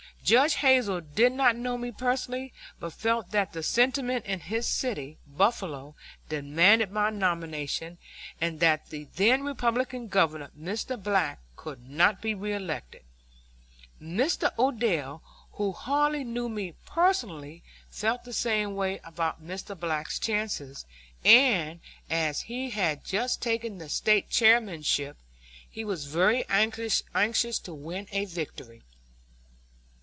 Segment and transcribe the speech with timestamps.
[0.23, 5.17] Judge Hazel did not know me personally, but felt that the sentiment in his city,
[5.27, 5.95] Buffalo,
[6.29, 7.97] demanded my nomination,
[8.39, 11.01] and that the then Republican Governor, Mr.
[11.01, 13.01] Black, could not be reelected.
[14.01, 14.51] Mr.
[14.59, 19.77] Odell, who hardly knew me personally, felt the same way about Mr.
[19.77, 20.85] Black's chances,
[21.25, 21.79] and,
[22.11, 25.17] as he had just taken the State Chairmanship,
[25.67, 28.83] he was very anxious to win a victory.